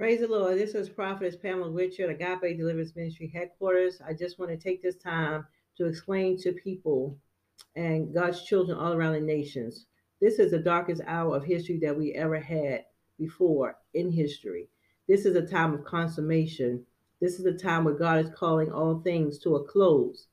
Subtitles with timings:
[0.00, 0.56] Praise the Lord.
[0.56, 4.00] This is Prophetess Pamela Richard, Agape Deliverance Ministry headquarters.
[4.00, 5.44] I just want to take this time
[5.76, 7.18] to explain to people
[7.76, 9.84] and God's children all around the nations.
[10.18, 12.86] This is the darkest hour of history that we ever had
[13.18, 14.70] before in history.
[15.06, 16.86] This is a time of consummation.
[17.20, 20.28] This is a time where God is calling all things to a close.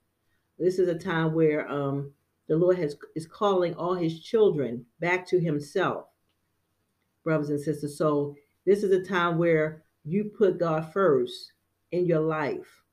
[0.58, 2.14] This is a time where um,
[2.48, 6.06] the Lord has is calling all His children back to Himself,
[7.26, 7.98] brothers and sisters.
[7.98, 8.38] So
[8.68, 11.54] this is a time where you put God first
[11.94, 12.84] in your life.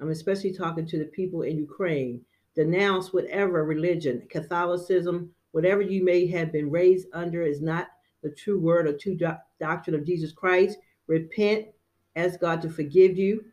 [0.00, 2.20] I'm especially talking to the people in Ukraine.
[2.54, 7.88] Denounce whatever religion, Catholicism, whatever you may have been raised under is not
[8.22, 9.18] the true word or true
[9.58, 10.78] doctrine of Jesus Christ.
[11.08, 11.66] Repent,
[12.14, 13.44] ask God to forgive you,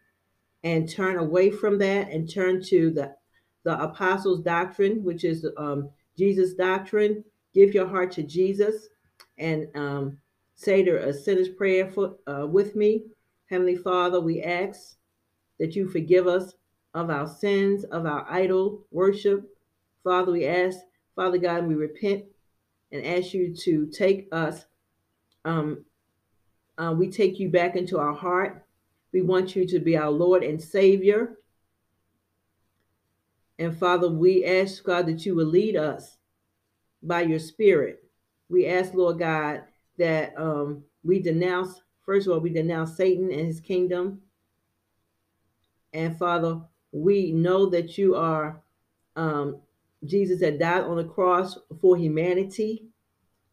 [0.64, 3.16] and turn away from that and turn to the
[3.64, 7.24] the apostles' doctrine, which is um, Jesus' doctrine.
[7.56, 8.90] Give your heart to Jesus
[9.40, 10.20] and um,
[10.58, 13.04] say the a sinner's prayer for, uh, with me.
[13.50, 14.98] Heavenly Father, we ask
[15.60, 16.54] that you forgive us
[16.94, 19.48] of our sins, of our idol worship.
[20.04, 20.80] Father, we ask,
[21.16, 22.26] Father God, we repent
[22.92, 24.66] and ask you to take us.
[25.46, 25.86] Um,
[26.78, 28.66] uh, we take you back into our heart.
[29.14, 31.38] We want you to be our Lord and Savior.
[33.60, 36.18] And Father, we ask, God, that you will lead us
[37.02, 38.04] by your Spirit.
[38.50, 39.64] We ask, Lord God,
[39.98, 44.22] that um, we denounce, first of all, we denounce Satan and his kingdom.
[45.94, 48.62] And Father, we know that you are
[49.16, 49.62] um,
[50.06, 52.86] Jesus that died on the cross for humanity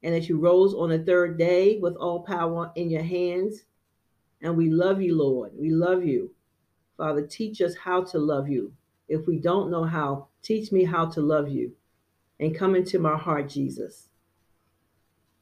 [0.02, 3.64] and that you rose on the third day with all power in your hands.
[4.42, 5.52] And we love you, Lord.
[5.58, 6.32] We love you.
[6.98, 8.72] Father, teach us how to love you.
[9.08, 11.72] If we don't know how, teach me how to love you
[12.38, 14.08] and come into my heart, Jesus.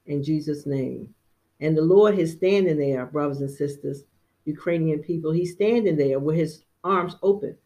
[0.07, 1.15] In Jesus' name.
[1.61, 4.05] And the Lord is standing there, brothers and sisters,
[4.45, 5.33] Ukrainian people.
[5.33, 7.57] He's standing there with his arms open.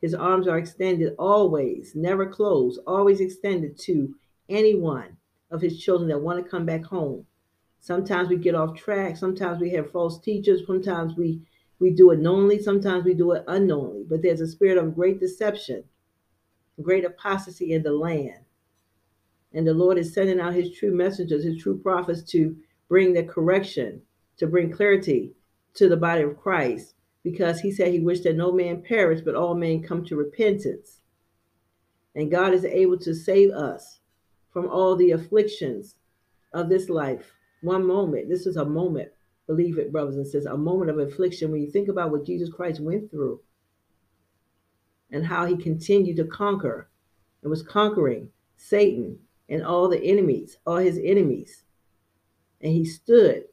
[0.00, 4.14] His arms are extended always, never closed, always extended to
[4.48, 5.16] anyone
[5.50, 7.26] of his children that want to come back home.
[7.80, 9.16] Sometimes we get off track.
[9.16, 10.62] Sometimes we have false teachers.
[10.66, 11.40] Sometimes we
[11.78, 15.20] we do it knowingly, sometimes we do it unknowingly, but there's a spirit of great
[15.20, 15.84] deception,
[16.80, 18.44] great apostasy in the land.
[19.54, 22.56] And the Lord is sending out his true messengers, his true prophets to
[22.88, 24.02] bring the correction,
[24.36, 25.32] to bring clarity
[25.74, 29.34] to the body of Christ, because he said he wished that no man perish, but
[29.34, 31.00] all men come to repentance.
[32.14, 34.00] And God is able to save us
[34.52, 35.96] from all the afflictions
[36.52, 37.32] of this life.
[37.62, 39.10] One moment, this is a moment.
[39.46, 41.50] Believe it, brothers and sisters, a moment of affliction.
[41.50, 43.40] When you think about what Jesus Christ went through
[45.10, 46.88] and how he continued to conquer
[47.42, 49.18] and was conquering Satan
[49.48, 51.64] and all the enemies, all his enemies.
[52.60, 53.44] And he stood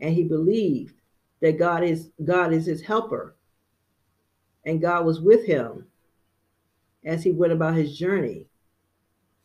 [0.00, 0.94] and he believed
[1.40, 3.36] that God is God is his helper.
[4.64, 5.86] And God was with him
[7.04, 8.46] as he went about his journey.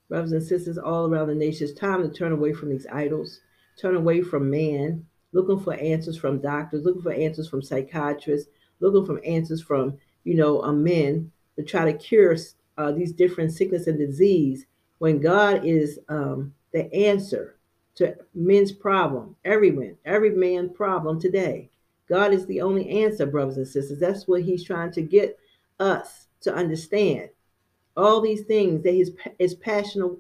[0.10, 3.42] Brothers and sisters all around the nation, it's time to turn away from these idols,
[3.80, 8.50] turn away from man, looking for answers from doctors, looking for answers from psychiatrists,
[8.80, 12.38] looking for answers from, you know, uh, men to try to cure
[12.78, 14.66] uh, these different sickness and disease
[15.00, 17.56] when God is um, the answer
[17.96, 21.70] to men's problem, everyone, every man's problem today.
[22.10, 24.00] God is the only answer, brothers and sisters.
[24.00, 25.38] That's what he's trying to get
[25.80, 27.30] us to understand.
[27.96, 29.58] All these things that his is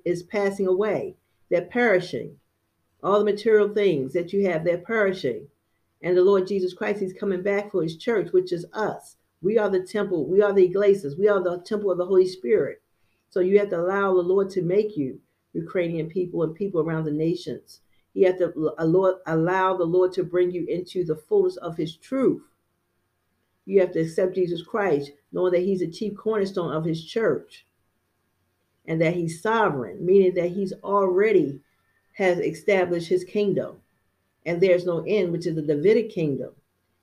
[0.03, 1.15] is passing away,
[1.49, 2.37] they're perishing
[3.03, 5.47] all the material things that you have, they're perishing.
[6.01, 9.17] And the Lord Jesus Christ, He's coming back for His church, which is us.
[9.41, 12.27] We are the temple, we are the iglesias, we are the temple of the Holy
[12.27, 12.81] Spirit.
[13.29, 15.19] So you have to allow the Lord to make you
[15.53, 17.81] Ukrainian people and people around the nations.
[18.13, 22.43] You have to allow the Lord to bring you into the fullness of His truth.
[23.65, 27.65] You have to accept Jesus Christ, knowing that He's the chief cornerstone of His church
[28.85, 31.61] and that He's sovereign, meaning that He's already
[32.17, 33.77] has established his kingdom.
[34.45, 36.51] And there's no end, which is the Davidic kingdom.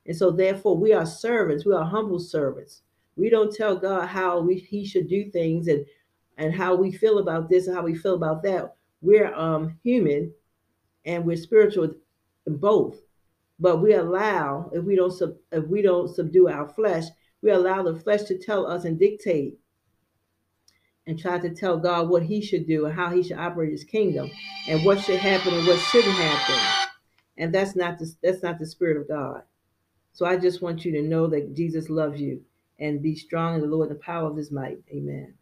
[0.06, 1.64] And so, therefore, we are servants.
[1.64, 2.82] We are humble servants.
[3.16, 5.86] We don't tell God how we, he should do things and,
[6.36, 8.74] and how we feel about this and how we feel about that.
[9.00, 10.32] We're um, human
[11.04, 11.94] and we're spiritual
[12.46, 13.00] in both.
[13.60, 17.04] But we allow, if we don't sub, if we don't subdue our flesh,
[17.42, 19.58] we allow the flesh to tell us and dictate
[21.06, 23.84] and try to tell God what he should do and how he should operate his
[23.84, 24.30] kingdom
[24.68, 26.90] and what should happen and what shouldn't happen.
[27.36, 29.42] And that's not the that's not the spirit of God.
[30.12, 32.42] So I just want you to know that Jesus loves you
[32.78, 34.78] and be strong in the Lord and the power of his might.
[34.90, 35.34] Amen.